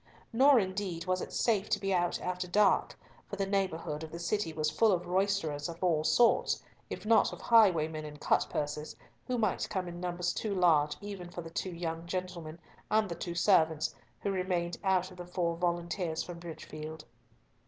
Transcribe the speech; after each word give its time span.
Nor, 0.33 0.59
indeed, 0.59 1.05
was 1.05 1.21
it 1.21 1.31
safe 1.31 1.69
to 1.69 1.79
be 1.79 1.93
out 1.93 2.19
after 2.21 2.47
dark, 2.47 2.97
for 3.27 3.35
the 3.35 3.45
neighbourhood 3.45 4.03
of 4.03 4.11
the 4.11 4.17
city 4.17 4.51
was 4.51 4.71
full 4.71 4.91
of 4.91 5.05
roisterers 5.05 5.69
of 5.69 5.83
all 5.83 6.03
sorts, 6.03 6.59
if 6.89 7.05
not 7.05 7.31
of 7.31 7.39
highwaymen 7.39 8.03
and 8.03 8.19
cutpurses, 8.19 8.95
who 9.27 9.37
might 9.37 9.69
come 9.69 9.87
in 9.87 9.99
numbers 10.01 10.33
too 10.33 10.55
large 10.55 10.97
even 11.01 11.29
for 11.29 11.41
the 11.43 11.51
two 11.51 11.69
young 11.71 12.07
gentlemen 12.07 12.57
and 12.89 13.09
the 13.09 13.15
two 13.15 13.35
servants, 13.35 13.93
who 14.21 14.31
remained 14.31 14.75
out 14.83 15.11
of 15.11 15.17
the 15.17 15.27
four 15.27 15.55
volunteers 15.55 16.23
from 16.23 16.39
Bridgefield. 16.39 17.05